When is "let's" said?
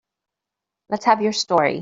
0.89-1.05